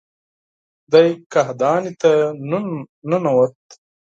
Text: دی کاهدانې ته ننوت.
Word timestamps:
دی 0.91 1.07
کاهدانې 1.31 1.91
ته 2.01 2.11
ننوت. 3.09 3.59